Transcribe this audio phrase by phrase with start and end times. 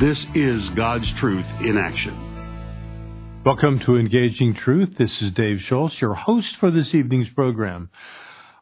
[0.00, 3.42] This is God's truth in action.
[3.44, 4.88] Welcome to Engaging Truth.
[4.98, 7.90] This is Dave Schultz, your host for this evening's program.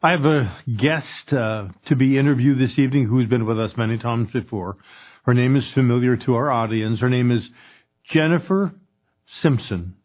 [0.03, 3.97] I have a guest uh, to be interviewed this evening who's been with us many
[3.97, 4.75] times before.
[5.23, 6.99] Her name is familiar to our audience.
[6.99, 7.41] Her name is
[8.13, 8.73] Jennifer
[9.41, 9.95] Simpson.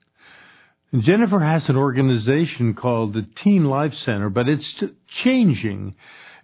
[0.92, 4.64] And Jennifer has an organization called the Teen Life Center, but it's
[5.24, 5.96] changing.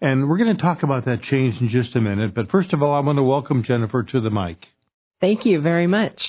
[0.03, 2.35] And we're going to talk about that change in just a minute.
[2.35, 4.57] But first of all, I want to welcome Jennifer to the mic.
[5.21, 6.21] Thank you very much.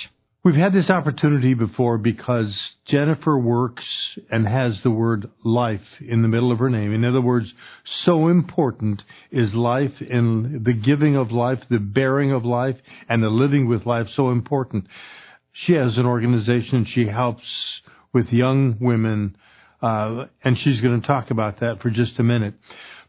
[0.44, 2.54] We've had this opportunity before because
[2.88, 3.84] Jennifer works
[4.30, 6.94] and has the word life in the middle of her name.
[6.94, 7.48] In other words,
[8.06, 12.76] so important is life in the giving of life, the bearing of life,
[13.10, 14.86] and the living with life so important.
[15.66, 16.86] She has an organization.
[16.94, 17.42] She helps
[18.14, 19.36] with young women,
[19.82, 22.54] uh, and she's going to talk about that for just a minute.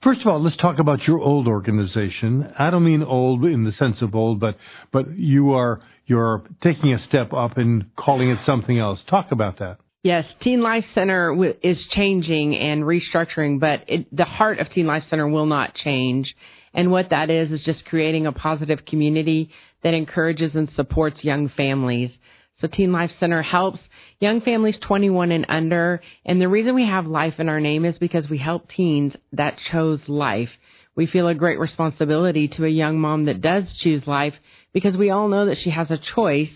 [0.04, 2.52] First of all, let's talk about your old organization.
[2.58, 4.58] I don't mean old in the sense of old, but
[4.92, 8.98] but you are you're taking a step up and calling it something else.
[9.08, 9.78] Talk about that.
[10.02, 15.04] Yes, Teen Life Center is changing and restructuring, but it, the heart of Teen Life
[15.08, 16.34] Center will not change.
[16.74, 19.48] And what that is is just creating a positive community
[19.82, 22.10] that encourages and supports young families.
[22.60, 23.78] So Teen Life Center helps
[24.24, 26.00] young families 21 and under.
[26.24, 29.58] And the reason we have life in our name is because we help teens that
[29.70, 30.48] chose life.
[30.96, 34.32] We feel a great responsibility to a young mom that does choose life
[34.72, 36.48] because we all know that she has a choice.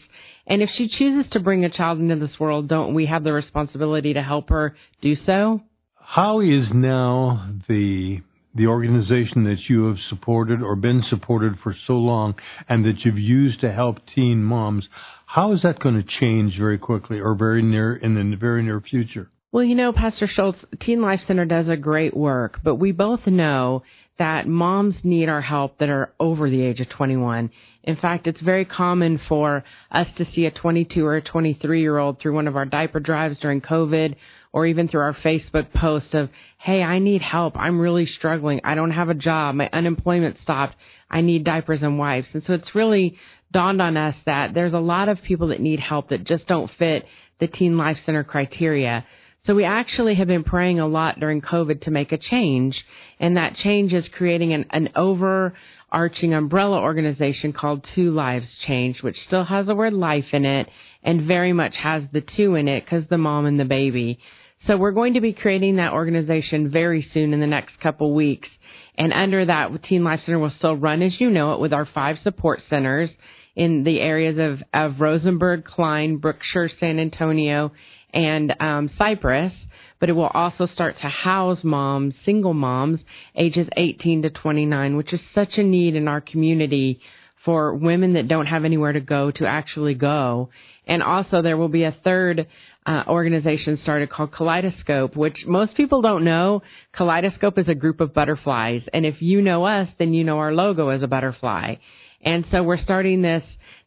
[0.46, 3.32] And if she chooses to bring a child into this world, don't we have the
[3.32, 5.60] responsibility to help her do so?
[5.94, 8.22] How is now the
[8.58, 12.34] the organization that you have supported or been supported for so long
[12.68, 14.86] and that you've used to help teen moms,
[15.26, 18.80] how is that going to change very quickly or very near in the very near
[18.80, 19.30] future?
[19.50, 23.26] Well, you know, Pastor Schultz, Teen Life Center does a great work, but we both
[23.26, 23.82] know
[24.18, 27.50] that moms need our help that are over the age of 21.
[27.84, 31.96] In fact, it's very common for us to see a 22 or a 23 year
[31.96, 34.16] old through one of our diaper drives during COVID
[34.52, 37.56] or even through our Facebook post of, Hey, I need help.
[37.56, 38.60] I'm really struggling.
[38.64, 39.54] I don't have a job.
[39.54, 40.74] My unemployment stopped.
[41.10, 42.28] I need diapers and wipes.
[42.32, 43.16] And so it's really
[43.52, 46.70] dawned on us that there's a lot of people that need help that just don't
[46.78, 47.04] fit
[47.40, 49.04] the Teen Life Center criteria.
[49.46, 52.76] So we actually have been praying a lot during COVID to make a change,
[53.18, 59.16] and that change is creating an, an overarching umbrella organization called Two Lives Change, which
[59.26, 60.68] still has the word life in it
[61.02, 64.18] and very much has the two in it because the mom and the baby.
[64.66, 68.48] So we're going to be creating that organization very soon in the next couple weeks.
[68.96, 71.86] And under that, Teen Life Center will still run as you know it with our
[71.86, 73.10] five support centers
[73.54, 77.72] in the areas of, of Rosenberg, Klein, Brookshire, San Antonio,
[78.12, 79.52] and um, Cypress.
[80.00, 83.00] But it will also start to house moms, single moms,
[83.36, 87.00] ages 18 to 29, which is such a need in our community
[87.48, 90.50] for women that don't have anywhere to go to actually go.
[90.86, 92.46] And also there will be a third
[92.84, 96.60] uh, organization started called Kaleidoscope, which most people don't know.
[96.94, 98.82] Kaleidoscope is a group of butterflies.
[98.92, 101.76] And if you know us, then you know our logo is a butterfly.
[102.20, 103.44] And so we're starting this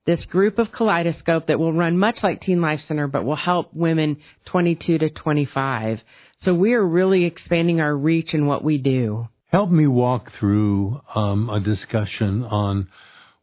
[0.07, 3.75] this group of Kaleidoscope that will run much like Teen Life Center, but will help
[3.75, 5.99] women 22 to 25.
[6.43, 9.28] So we are really expanding our reach in what we do.
[9.51, 12.88] Help me walk through um, a discussion on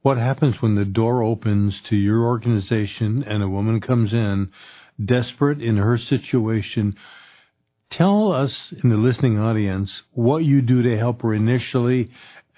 [0.08, 4.50] what happens when the door opens to your organization and a woman comes in
[5.04, 6.96] desperate in her situation.
[7.92, 8.50] Tell us
[8.82, 12.10] in the listening audience what you do to help her initially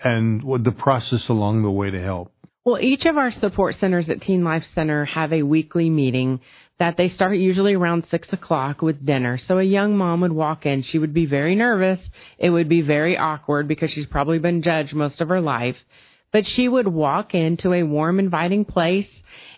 [0.04, 2.30] and what the process along the way to help.
[2.64, 6.38] Well, each of our support centers at Teen Life Center have a weekly meeting
[6.78, 9.40] that they start usually around six o'clock with dinner.
[9.48, 10.84] So a young mom would walk in.
[10.88, 11.98] She would be very nervous.
[12.38, 15.74] It would be very awkward because she's probably been judged most of her life.
[16.32, 19.06] But she would walk into a warm, inviting place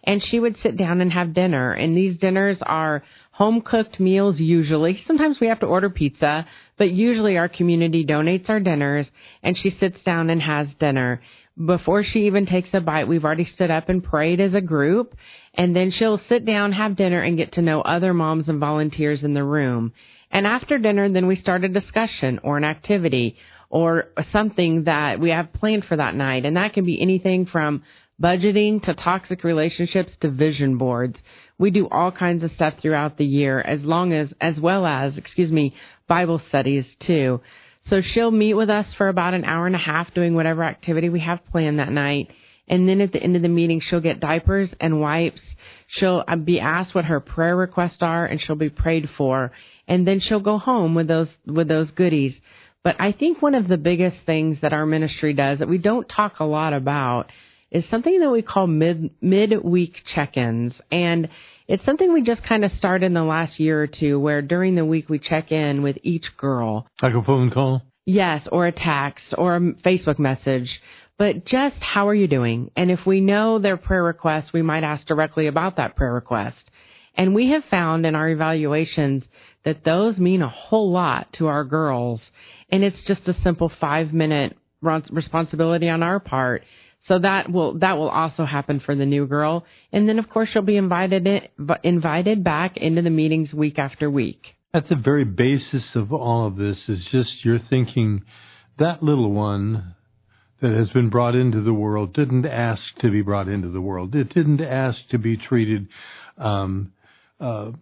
[0.05, 1.73] and she would sit down and have dinner.
[1.73, 5.03] And these dinners are home cooked meals usually.
[5.07, 6.47] Sometimes we have to order pizza,
[6.77, 9.07] but usually our community donates our dinners
[9.43, 11.23] and she sits down and has dinner.
[11.67, 15.15] Before she even takes a bite, we've already stood up and prayed as a group.
[15.55, 19.21] And then she'll sit down, have dinner, and get to know other moms and volunteers
[19.23, 19.93] in the room.
[20.31, 23.37] And after dinner, then we start a discussion or an activity
[23.73, 26.45] or something that we have planned for that night.
[26.45, 27.83] And that can be anything from
[28.23, 31.17] budgeting to toxic relationships to vision boards.
[31.59, 35.15] We do all kinds of stuff throughout the year as long as, as well as,
[35.17, 35.75] excuse me,
[36.07, 37.41] Bible studies too.
[37.89, 41.09] So she'll meet with us for about an hour and a half doing whatever activity
[41.09, 42.31] we have planned that night.
[42.69, 45.41] And then at the end of the meeting, she'll get diapers and wipes.
[45.99, 49.51] She'll uh, be asked what her prayer requests are and she'll be prayed for.
[49.89, 52.35] And then she'll go home with those, with those goodies.
[52.85, 56.07] But I think one of the biggest things that our ministry does that we don't
[56.09, 57.27] talk a lot about
[57.71, 60.75] is something that we call mid, mid-week check-ins.
[60.91, 61.29] And
[61.69, 64.75] it's something we just kind of started in the last year or two where during
[64.75, 66.87] the week we check in with each girl.
[67.01, 67.83] Like a phone call?
[68.05, 70.69] Yes, or a text or a Facebook message.
[71.19, 72.73] But just how are you doing?
[72.77, 76.57] And if we know their prayer request, we might ask directly about that prayer request.
[77.15, 79.23] And we have found in our evaluations
[79.65, 82.21] that those mean a whole lot to our girls.
[82.73, 86.65] And it's just a simple five minute responsibility on our part
[87.09, 90.49] so that will that will also happen for the new girl, and then of course
[90.53, 91.41] she'll be invited in,
[91.83, 94.41] invited back into the meetings week after week.
[94.75, 98.23] At the very basis of all of this is just your thinking
[98.79, 99.95] that little one
[100.63, 104.15] that has been brought into the world didn't ask to be brought into the world.
[104.15, 105.89] It didn't ask to be treated
[106.39, 106.93] um,
[107.41, 107.73] uh,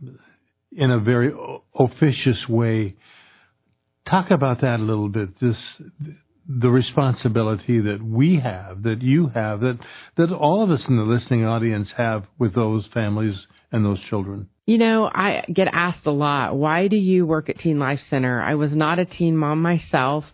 [0.72, 1.30] in a very
[1.78, 2.96] officious way.
[4.10, 5.40] Talk about that a little bit.
[5.40, 5.56] This
[6.48, 9.78] the responsibility that we have, that you have, that,
[10.16, 13.34] that all of us in the listening audience have with those families
[13.70, 14.48] and those children?
[14.66, 18.42] You know, I get asked a lot, why do you work at Teen Life Center?
[18.42, 20.24] I was not a teen mom myself,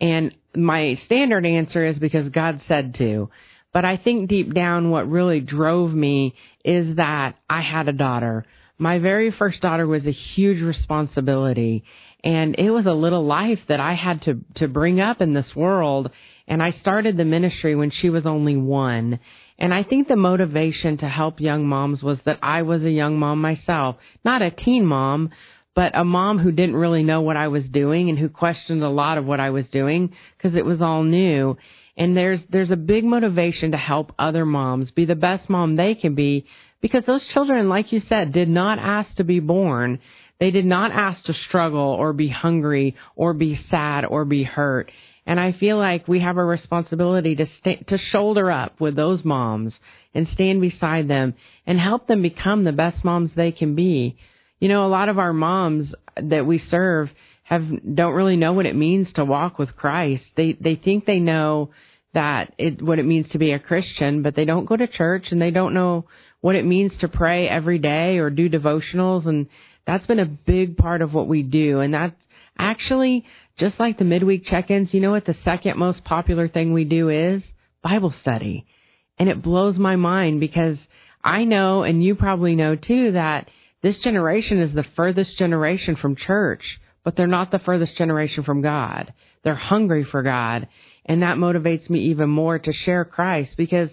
[0.00, 3.30] and my standard answer is because God said to.
[3.72, 6.34] But I think deep down what really drove me
[6.64, 8.46] is that I had a daughter.
[8.78, 11.84] My very first daughter was a huge responsibility
[12.24, 15.54] and it was a little life that I had to, to bring up in this
[15.54, 16.10] world.
[16.48, 19.20] And I started the ministry when she was only one.
[19.58, 23.18] And I think the motivation to help young moms was that I was a young
[23.18, 25.30] mom myself, not a teen mom,
[25.74, 28.88] but a mom who didn't really know what I was doing and who questioned a
[28.88, 31.56] lot of what I was doing because it was all new.
[31.96, 35.94] And there's, there's a big motivation to help other moms be the best mom they
[35.94, 36.46] can be
[36.80, 39.98] because those children, like you said, did not ask to be born.
[40.40, 44.90] They did not ask to struggle or be hungry or be sad or be hurt.
[45.26, 49.24] And I feel like we have a responsibility to st- to shoulder up with those
[49.24, 49.72] moms
[50.14, 51.34] and stand beside them
[51.66, 54.16] and help them become the best moms they can be.
[54.58, 57.10] You know, a lot of our moms that we serve
[57.42, 57.62] have
[57.94, 60.24] don't really know what it means to walk with Christ.
[60.36, 61.70] They they think they know
[62.14, 65.26] that it what it means to be a Christian, but they don't go to church
[65.30, 66.06] and they don't know
[66.40, 69.48] what it means to pray every day or do devotionals and
[69.88, 71.80] that's been a big part of what we do.
[71.80, 72.14] And that's
[72.58, 73.24] actually
[73.58, 74.90] just like the midweek check-ins.
[74.92, 77.42] You know what the second most popular thing we do is?
[77.82, 78.66] Bible study.
[79.18, 80.76] And it blows my mind because
[81.24, 83.48] I know, and you probably know too, that
[83.82, 86.62] this generation is the furthest generation from church,
[87.02, 89.14] but they're not the furthest generation from God.
[89.42, 90.68] They're hungry for God.
[91.06, 93.88] And that motivates me even more to share Christ because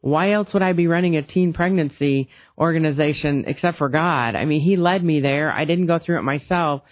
[0.00, 4.36] why else would I be running a teen pregnancy organization except for God?
[4.36, 5.52] I mean, He led me there.
[5.52, 6.82] I didn't go through it myself.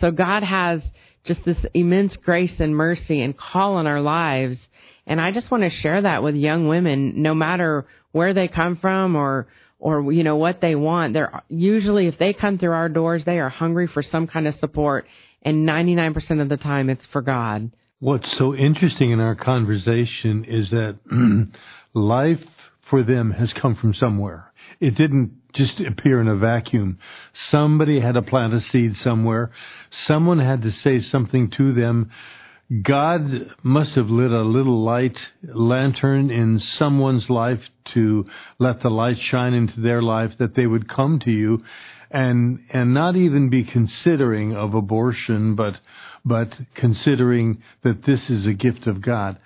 [0.00, 0.80] So God has
[1.26, 4.58] just this immense grace and mercy and call in our lives.
[5.06, 8.78] And I just want to share that with young women, no matter where they come
[8.80, 9.46] from or,
[9.78, 11.12] or, you know, what they want.
[11.12, 14.54] They're usually, if they come through our doors, they are hungry for some kind of
[14.60, 15.06] support.
[15.42, 17.70] And 99% of the time it's for God.
[18.00, 20.98] What's so interesting in our conversation is that
[21.94, 22.40] life
[22.90, 24.52] for them has come from somewhere.
[24.80, 26.98] It didn't just appear in a vacuum.
[27.50, 29.50] Somebody had to plant a seed somewhere.
[30.08, 32.10] Someone had to say something to them.
[32.82, 33.20] God
[33.62, 37.60] must have lit a little light lantern in someone's life
[37.92, 38.24] to
[38.58, 41.60] let the light shine into their life that they would come to you
[42.10, 45.74] and and not even be considering of abortion but
[46.24, 49.38] but considering that this is a gift of God.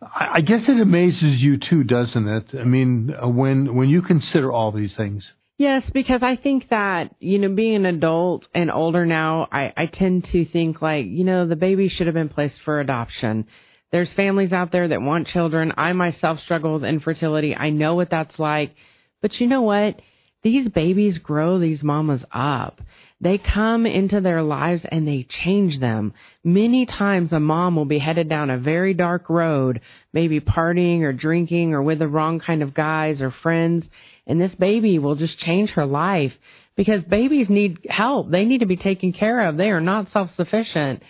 [0.00, 2.44] I guess it amazes you too, doesn't it?
[2.58, 5.24] I mean, uh, when when you consider all these things.
[5.58, 9.86] Yes, because I think that, you know, being an adult and older now, I, I
[9.86, 13.46] tend to think like, you know, the baby should have been placed for adoption.
[13.90, 15.72] There's families out there that want children.
[15.76, 17.56] I myself struggle with infertility.
[17.56, 18.76] I know what that's like.
[19.20, 20.00] But you know what?
[20.44, 22.80] These babies grow these mamas up.
[23.20, 26.14] They come into their lives and they change them.
[26.44, 29.80] Many times a mom will be headed down a very dark road,
[30.12, 33.84] maybe partying or drinking or with the wrong kind of guys or friends,
[34.26, 36.32] and this baby will just change her life
[36.76, 38.30] because babies need help.
[38.30, 39.56] They need to be taken care of.
[39.56, 41.02] They are not self-sufficient.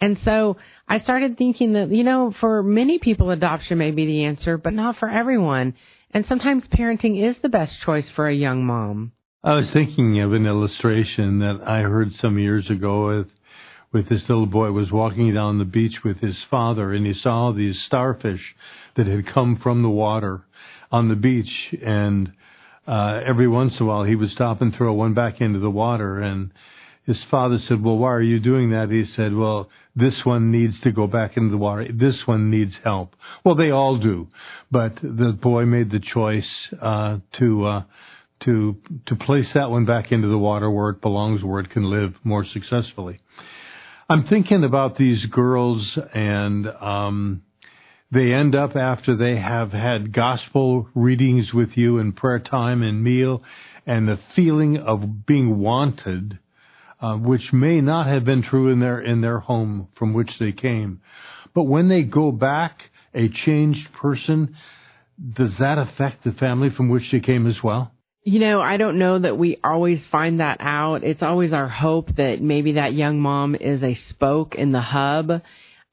[0.00, 4.24] And so I started thinking that, you know, for many people, adoption may be the
[4.24, 5.74] answer, but not for everyone.
[6.12, 9.12] And sometimes parenting is the best choice for a young mom.
[9.46, 13.28] I was thinking of an illustration that I heard some years ago with
[13.92, 17.52] with this little boy was walking down the beach with his father and he saw
[17.52, 18.40] these starfish
[18.96, 20.42] that had come from the water
[20.90, 21.48] on the beach
[21.80, 22.32] and
[22.88, 25.70] uh every once in a while he would stop and throw one back into the
[25.70, 26.50] water and
[27.04, 30.74] his father said, "Well, why are you doing that?" He said, "Well, this one needs
[30.82, 31.86] to go back into the water.
[31.88, 34.26] This one needs help." Well, they all do,
[34.72, 36.48] but the boy made the choice
[36.82, 37.82] uh, to uh,
[38.44, 38.76] to
[39.06, 42.14] to place that one back into the water where it belongs, where it can live
[42.24, 43.20] more successfully.
[44.08, 47.42] I'm thinking about these girls, and um,
[48.12, 53.02] they end up after they have had gospel readings with you and prayer time and
[53.02, 53.42] meal,
[53.86, 56.38] and the feeling of being wanted
[57.00, 60.52] uh, which may not have been true in their in their home from which they
[60.52, 61.00] came.
[61.54, 62.78] But when they go back
[63.14, 64.56] a changed person,
[65.34, 67.92] does that affect the family from which they came as well?
[68.28, 71.04] You know, I don't know that we always find that out.
[71.04, 75.30] It's always our hope that maybe that young mom is a spoke in the hub.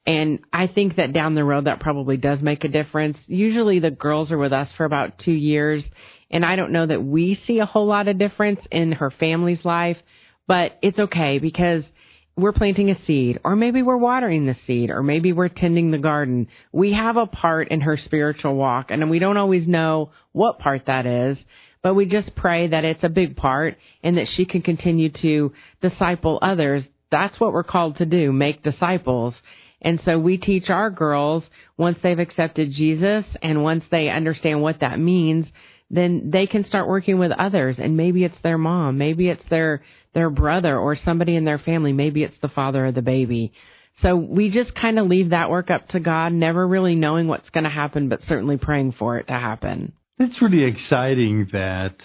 [0.04, 3.18] And I think that down the road that probably does make a difference.
[3.28, 5.84] Usually the girls are with us for about two years.
[6.28, 9.64] And I don't know that we see a whole lot of difference in her family's
[9.64, 9.98] life.
[10.48, 11.84] But it's okay because
[12.36, 15.98] we're planting a seed, or maybe we're watering the seed, or maybe we're tending the
[15.98, 16.48] garden.
[16.72, 20.86] We have a part in her spiritual walk, and we don't always know what part
[20.86, 21.38] that is,
[21.84, 25.52] but we just pray that it's a big part and that she can continue to
[25.82, 26.82] disciple others.
[27.10, 29.34] That's what we're called to do, make disciples.
[29.82, 31.44] And so we teach our girls
[31.76, 35.44] once they've accepted Jesus and once they understand what that means,
[35.90, 39.82] then they can start working with others and maybe it's their mom, maybe it's their
[40.14, 41.92] their brother or somebody in their family.
[41.92, 43.52] Maybe it's the father of the baby.
[44.00, 47.50] So we just kind of leave that work up to God, never really knowing what's
[47.50, 49.92] going to happen, but certainly praying for it to happen.
[50.16, 51.96] It's really exciting that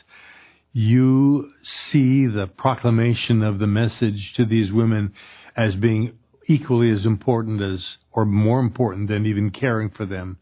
[0.74, 1.52] you
[1.92, 5.14] see the proclamation of the message to these women
[5.56, 6.14] as being
[6.48, 7.80] equally as important as,
[8.12, 10.38] or more important than even caring for them.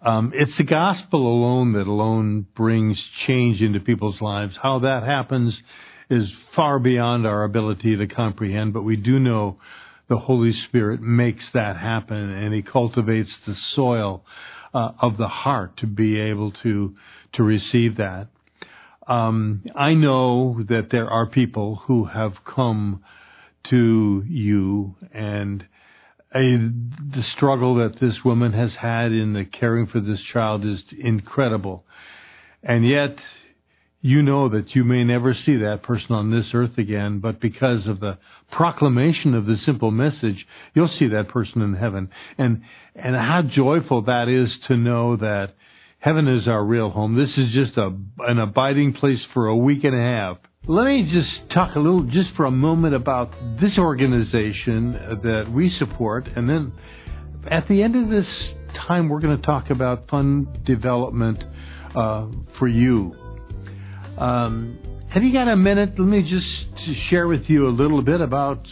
[0.00, 4.54] Um, it's the gospel alone that alone brings change into people's lives.
[4.62, 5.54] How that happens
[6.08, 9.58] is far beyond our ability to comprehend, but we do know
[10.08, 14.24] the Holy Spirit makes that happen and He cultivates the soil
[14.76, 16.94] uh, of the heart to be able to
[17.32, 18.28] to receive that.
[19.08, 23.02] Um, I know that there are people who have come
[23.70, 25.64] to you and
[26.34, 30.80] a, the struggle that this woman has had in the caring for this child is
[30.98, 31.86] incredible.
[32.62, 33.16] And yet
[34.00, 37.86] you know that you may never see that person on this earth again, but because
[37.86, 38.18] of the
[38.52, 42.10] proclamation of the simple message, you'll see that person in heaven.
[42.38, 42.62] And,
[42.94, 45.54] and how joyful that is to know that
[45.98, 47.16] heaven is our real home.
[47.16, 50.38] This is just a, an abiding place for a week and a half.
[50.68, 55.74] Let me just talk a little, just for a moment about this organization that we
[55.78, 56.72] support, and then
[57.50, 58.26] at the end of this
[58.86, 61.42] time, we're going to talk about fund development
[61.94, 62.26] uh,
[62.58, 63.14] for you
[64.18, 64.78] um,
[65.10, 65.98] have you got a minute?
[65.98, 68.66] Let me just share with you a little bit about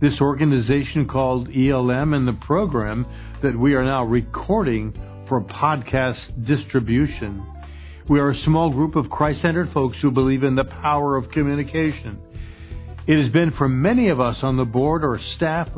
[0.00, 3.06] this organization called ELM and the program
[3.42, 4.92] that we are now recording
[5.28, 7.46] for podcast distribution.
[8.08, 11.30] We are a small group of Christ centered folks who believe in the power of
[11.30, 12.18] communication.
[13.06, 15.68] It has been for many of us on the board or staff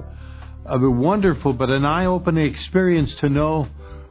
[0.65, 3.67] a wonderful but an eye opening experience to know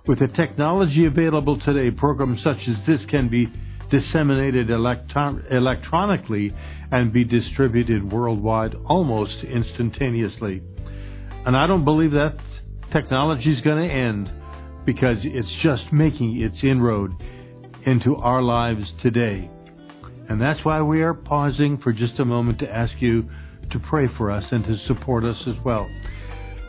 [0.06, 3.48] with the technology available today, programs such as this can be
[3.92, 6.54] disseminated electron- electronically
[6.92, 10.62] and be distributed worldwide almost instantaneously.
[11.46, 12.38] And I don't believe that
[12.92, 14.32] technology is going to end
[14.86, 17.12] because it's just making its inroad
[17.86, 19.50] into our lives today.
[20.30, 23.30] And that's why we are pausing for just a moment to ask you
[23.72, 25.90] to pray for us and to support us as well.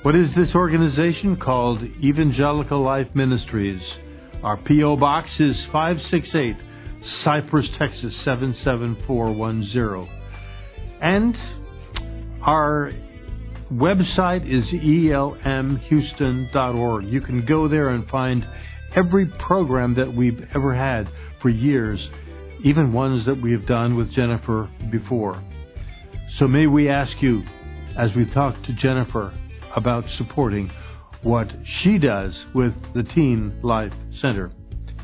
[0.03, 1.83] What is this organization called?
[2.03, 3.81] Evangelical Life Ministries.
[4.43, 4.97] Our P.O.
[4.97, 6.57] Box is 568
[7.25, 10.09] Cypress, Texas 77410.
[11.01, 11.37] And
[12.43, 12.93] our
[13.73, 17.07] website is elmhouston.org.
[17.07, 18.45] You can go there and find
[18.95, 21.09] every program that we've ever had
[21.41, 22.01] for years,
[22.65, 25.43] even ones that we have done with Jennifer before.
[26.39, 27.43] So may we ask you,
[27.97, 29.33] as we talk to Jennifer
[29.77, 30.71] about supporting
[31.23, 31.49] what
[31.83, 34.51] she does with the Teen Life Center.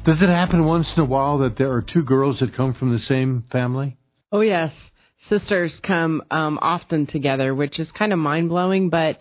[0.04, 2.92] Does it happen once in a while that there are two girls that come from
[2.92, 3.96] the same family?
[4.32, 4.72] Oh, yes.
[5.28, 8.88] Sisters come um, often together, which is kind of mind blowing.
[8.88, 9.18] But,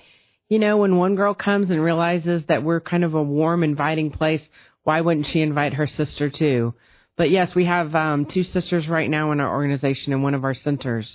[0.48, 4.12] you know, when one girl comes and realizes that we're kind of a warm, inviting
[4.12, 4.42] place,
[4.84, 6.74] why wouldn't she invite her sister too?
[7.18, 10.46] But yes, we have um, two sisters right now in our organization in one of
[10.46, 11.08] our centers.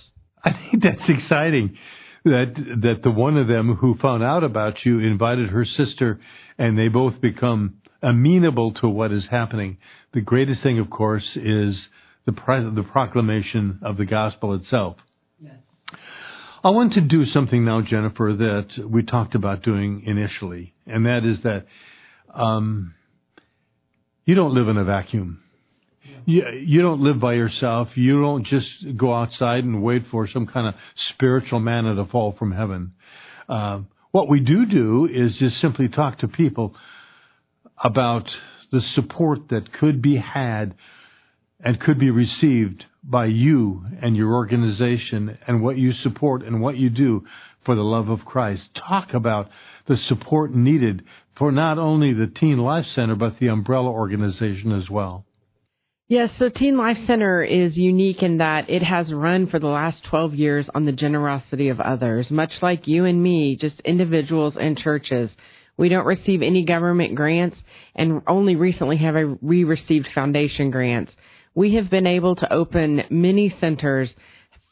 [0.43, 1.77] I think that's exciting.
[2.25, 2.53] That
[2.83, 6.19] that the one of them who found out about you invited her sister,
[6.57, 9.77] and they both become amenable to what is happening.
[10.13, 11.75] The greatest thing, of course, is
[12.25, 12.31] the
[12.75, 14.97] the proclamation of the gospel itself.
[15.41, 15.55] Yes.
[16.63, 21.25] I want to do something now, Jennifer, that we talked about doing initially, and that
[21.25, 21.65] is that
[22.33, 22.93] um,
[24.25, 25.39] you don't live in a vacuum.
[26.25, 27.89] You, you don't live by yourself.
[27.95, 28.67] You don't just
[28.97, 30.75] go outside and wait for some kind of
[31.13, 32.93] spiritual manna to fall from heaven.
[33.49, 33.81] Uh,
[34.11, 36.75] what we do do is just simply talk to people
[37.83, 38.29] about
[38.71, 40.73] the support that could be had
[41.59, 46.77] and could be received by you and your organization and what you support and what
[46.77, 47.23] you do
[47.65, 48.61] for the love of Christ.
[48.75, 49.49] Talk about
[49.87, 51.03] the support needed
[51.37, 55.25] for not only the Teen Life Center, but the umbrella organization as well.
[56.07, 59.97] Yes, so Teen Life Center is unique in that it has run for the last
[60.09, 64.77] 12 years on the generosity of others, much like you and me, just individuals and
[64.77, 65.29] churches.
[65.77, 67.57] We don't receive any government grants
[67.95, 71.11] and only recently have we received foundation grants.
[71.55, 74.09] We have been able to open many centers,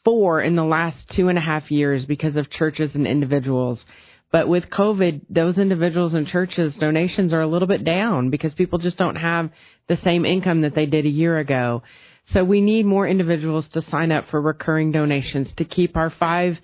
[0.04, 3.78] four in the last two and a half years because of churches and individuals.
[4.32, 8.78] But with COVID, those individuals and churches donations are a little bit down because people
[8.78, 9.50] just don't have
[9.88, 11.82] the same income that they did a year ago.
[12.32, 16.54] So we need more individuals to sign up for recurring donations to keep our five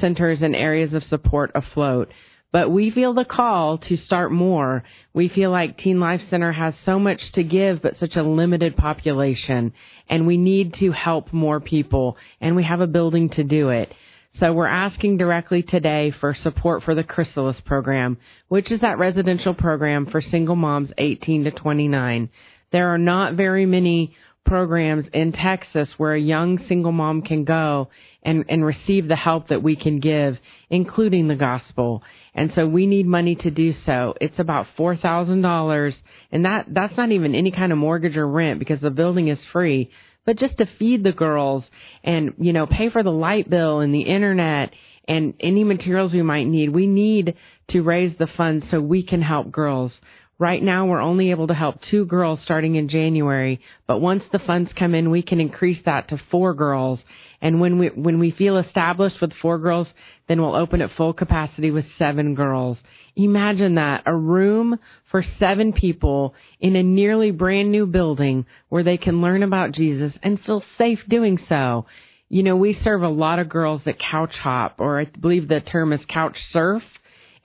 [0.00, 2.10] centers and areas of support afloat.
[2.52, 4.84] But we feel the call to start more.
[5.12, 8.76] We feel like Teen Life Center has so much to give, but such a limited
[8.76, 9.72] population.
[10.08, 12.16] And we need to help more people.
[12.40, 13.92] And we have a building to do it.
[14.38, 19.54] So we're asking directly today for support for the Chrysalis program, which is that residential
[19.54, 22.28] program for single moms 18 to 29.
[22.70, 24.14] There are not very many
[24.46, 27.88] programs in Texas where a young single mom can go
[28.22, 30.36] and, and receive the help that we can give,
[30.70, 32.02] including the gospel.
[32.34, 34.14] And so we need money to do so.
[34.20, 35.92] It's about $4,000
[36.32, 39.38] and that, that's not even any kind of mortgage or rent because the building is
[39.52, 39.90] free
[40.26, 41.64] but just to feed the girls
[42.04, 44.72] and, you know, pay for the light bill and the internet
[45.08, 46.70] and any materials we might need.
[46.70, 47.36] We need
[47.70, 49.92] to raise the funds so we can help girls.
[50.38, 54.38] Right now, we're only able to help two girls starting in January, but once the
[54.38, 57.00] funds come in, we can increase that to four girls.
[57.40, 59.86] And when we, when we feel established with four girls,
[60.28, 62.76] then we'll open at full capacity with seven girls.
[63.16, 64.78] Imagine that, a room
[65.10, 70.12] for seven people in a nearly brand new building where they can learn about Jesus
[70.22, 71.86] and feel safe doing so.
[72.28, 75.60] You know, we serve a lot of girls that couch hop, or I believe the
[75.60, 76.82] term is couch surf.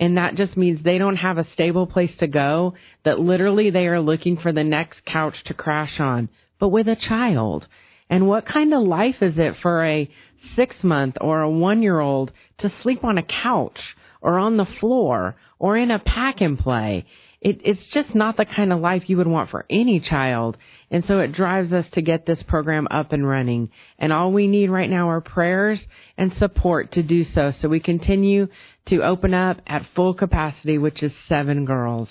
[0.02, 2.74] And that just means they don't have a stable place to go,
[3.06, 6.28] that literally they are looking for the next couch to crash on,
[6.60, 7.68] but with a child.
[8.10, 10.10] And what kind of life is it for a
[10.56, 13.78] six month or a one year old to sleep on a couch
[14.22, 17.06] or on the floor or in a pack and play?
[17.40, 20.58] It, it's just not the kind of life you would want for any child.
[20.92, 23.70] And so it drives us to get this program up and running.
[23.98, 25.80] And all we need right now are prayers
[26.18, 27.54] and support to do so.
[27.62, 28.48] So we continue
[28.90, 32.10] to open up at full capacity, which is seven girls.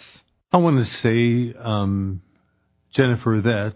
[0.52, 2.22] I want to say, um,
[2.94, 3.74] Jennifer, that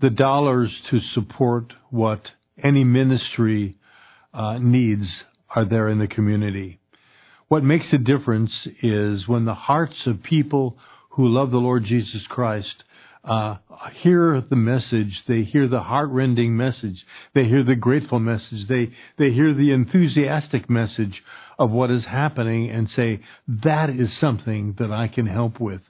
[0.00, 2.20] the dollars to support what
[2.62, 3.78] any ministry
[4.32, 5.06] uh, needs
[5.54, 6.80] are there in the community.
[7.48, 8.50] What makes a difference
[8.82, 10.76] is when the hearts of people
[11.10, 12.82] who love the Lord Jesus Christ
[13.24, 13.56] uh,
[14.02, 19.30] hear the message, they hear the heartrending message, they hear the grateful message, they they
[19.32, 21.22] hear the enthusiastic message
[21.58, 23.20] of what is happening, and say
[23.64, 25.80] that is something that I can help with.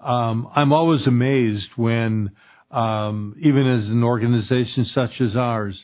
[0.00, 2.30] Um, I'm always amazed when,
[2.70, 5.76] um, even as an organization such as ours,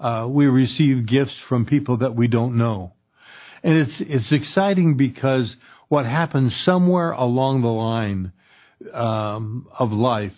[0.00, 2.92] uh, we receive gifts from people that we don't know.
[3.62, 5.46] And it's, it's exciting because
[5.88, 8.32] what happens somewhere along the line
[8.92, 10.32] um, of life,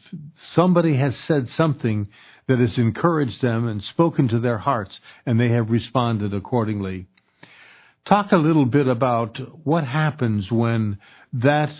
[0.54, 2.08] somebody has said something
[2.48, 4.92] that has encouraged them and spoken to their hearts,
[5.24, 7.06] and they have responded accordingly.
[8.08, 10.98] Talk a little bit about what happens when
[11.32, 11.72] that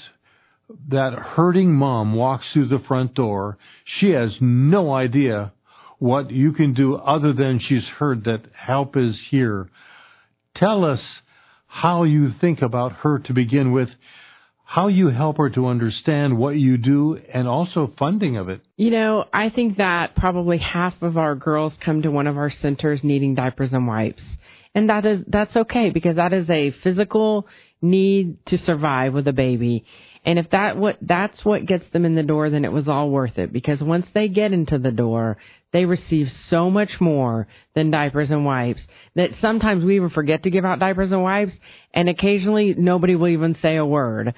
[0.89, 3.57] that hurting mom walks through the front door.
[4.01, 5.53] She has no idea
[5.99, 9.71] what you can do other than she's heard that help is here.
[10.57, 11.01] Tell us
[11.67, 13.89] how you think about her to begin with,
[14.69, 18.61] how you help her to understand what you do, and also funding of it.
[18.77, 22.53] You know, I think that probably half of our girls come to one of our
[22.61, 24.23] centers needing diapers and wipes.
[24.75, 27.47] And that is, that's okay because that is a physical
[27.81, 29.87] need to survive with a baby.
[30.27, 33.11] And if that what that's what gets them in the door, then it was all
[33.11, 35.37] worth it because once they get into the door,
[35.73, 38.81] they receive so much more than diapers and wipes
[39.15, 41.53] that sometimes we even forget to give out diapers and wipes
[41.95, 44.35] and occasionally nobody will even say a word.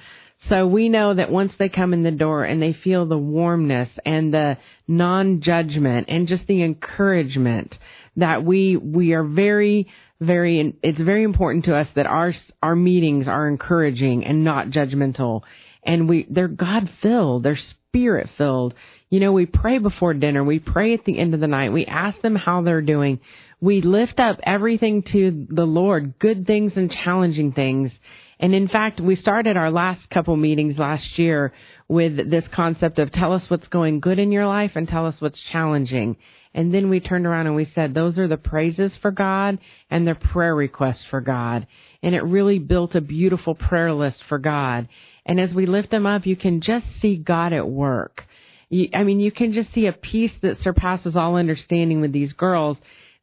[0.47, 3.89] So we know that once they come in the door and they feel the warmness
[4.05, 7.73] and the non-judgment and just the encouragement
[8.15, 9.87] that we we are very
[10.21, 15.41] very it's very important to us that our our meetings are encouraging and not judgmental
[15.83, 18.73] and we they're God filled, they're spirit filled.
[19.09, 21.85] You know, we pray before dinner, we pray at the end of the night, we
[21.85, 23.19] ask them how they're doing.
[23.61, 27.91] We lift up everything to the Lord, good things and challenging things.
[28.39, 31.53] And in fact, we started our last couple meetings last year
[31.89, 35.15] with this concept of tell us what's going good in your life and tell us
[35.19, 36.15] what's challenging.
[36.53, 40.07] And then we turned around and we said those are the praises for God and
[40.07, 41.67] the prayer requests for God.
[42.01, 44.87] And it really built a beautiful prayer list for God.
[45.25, 48.23] And as we lift them up, you can just see God at work.
[48.69, 52.33] You, I mean, you can just see a peace that surpasses all understanding with these
[52.33, 52.77] girls.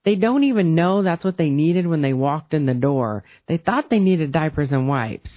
[0.05, 3.25] They don't even know that's what they needed when they walked in the door.
[3.49, 5.31] They thought they needed diapers and wipes,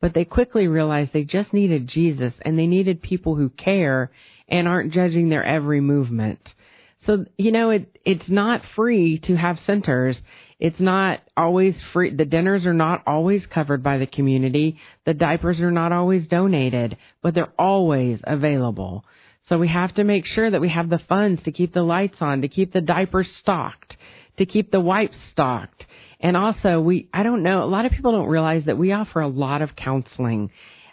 [0.00, 4.10] but they quickly realized they just needed Jesus and they needed people who care
[4.48, 6.40] and aren't judging their every movement.
[7.10, 10.16] So, you know, it, it's not free to have centers.
[10.60, 12.14] It's not always free.
[12.14, 14.78] The dinners are not always covered by the community.
[15.06, 19.04] The diapers are not always donated, but they're always available.
[19.48, 22.18] So we have to make sure that we have the funds to keep the lights
[22.20, 23.96] on, to keep the diapers stocked,
[24.38, 25.82] to keep the wipes stocked.
[26.20, 29.20] And also we, I don't know, a lot of people don't realize that we offer
[29.20, 30.50] a lot of counseling.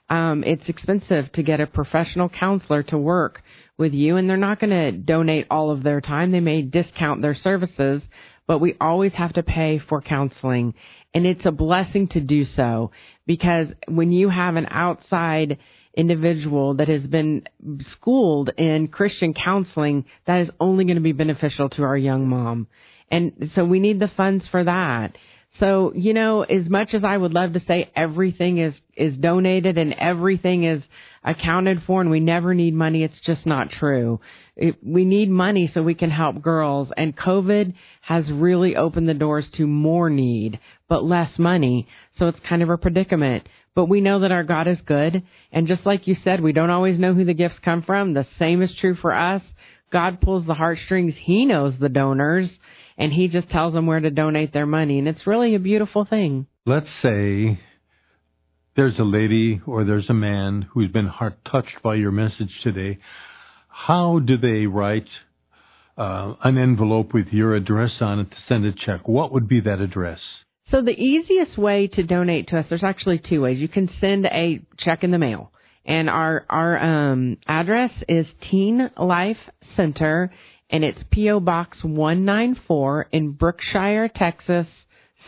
[0.10, 3.42] Um, it's expensive to get a professional counselor to work
[3.78, 6.32] with you and they're not going to donate all of their time.
[6.32, 8.02] They may discount their services,
[8.48, 10.74] but we always have to pay for counseling.
[11.14, 12.92] And it's a blessing to do so
[13.26, 15.58] because when you have an outside
[15.96, 17.44] individual that has been
[17.94, 22.68] schooled in Christian counseling, that is only going to be beneficial to our young mom.
[23.10, 25.18] And so we need the funds for that.
[25.60, 29.78] So, you know, as much as I would love to say everything is, is donated
[29.78, 30.84] and everything is
[31.24, 34.20] accounted for and we never need money, it's just not true.
[34.56, 39.14] It, we need money so we can help girls and COVID has really opened the
[39.14, 41.88] doors to more need, but less money.
[42.20, 43.48] So it's kind of a predicament.
[43.74, 45.24] But we know that our God is good.
[45.52, 48.14] And just like you said, we don't always know who the gifts come from.
[48.14, 49.44] The same is true for us.
[49.92, 51.14] God pulls the heartstrings.
[51.20, 52.50] He knows the donors
[52.98, 55.00] and he just tells them where to donate their money.
[55.00, 56.48] And it's really a beautiful thing.
[56.66, 57.60] Let's say
[58.76, 63.00] there's a lady or there's a man who's been heart touched by your message today.
[63.70, 65.08] How do they write
[65.98, 69.08] uh, an envelope with your address on it to send a check?
[69.08, 70.20] What would be that address?
[70.72, 73.58] So the easiest way to donate to us, there's actually two ways.
[73.60, 75.52] You can send a check in the mail.
[75.86, 79.38] And our, our, um, address is Teen Life
[79.78, 80.32] Center
[80.70, 81.40] and it's P.O.
[81.40, 84.68] Box 194 in Brookshire, Texas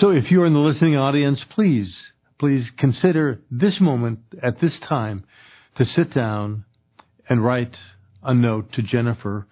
[0.00, 1.92] So if you're in the listening audience, please,
[2.38, 5.24] please consider this moment at this time
[5.76, 6.64] to sit down
[7.28, 7.74] and write
[8.22, 9.46] a note to Jennifer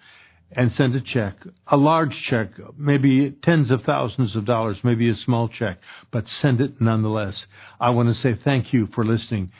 [0.53, 1.35] and send a check,
[1.67, 5.77] a large check, maybe tens of thousands of dollars, maybe a small check,
[6.11, 7.35] but send it nonetheless.
[7.79, 9.51] I want to say thank you for listening.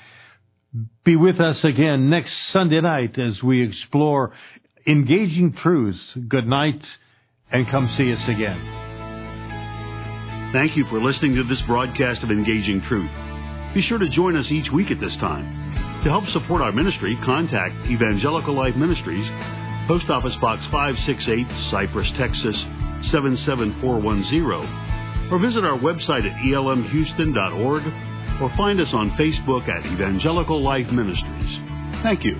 [1.03, 4.33] Be with us again next Sunday night as we explore
[4.87, 5.99] engaging truths.
[6.27, 6.81] Good night
[7.51, 8.89] and come see us again.
[10.53, 13.11] Thank you for listening to this broadcast of Engaging Truth.
[13.73, 16.03] Be sure to join us each week at this time.
[16.03, 19.27] To help support our ministry, contact Evangelical Life Ministries,
[19.91, 22.55] Post Office Box 568, Cypress, Texas
[23.11, 27.83] 77410, or visit our website at elmhouston.org
[28.41, 31.59] or find us on Facebook at Evangelical Life Ministries.
[32.03, 32.39] Thank you.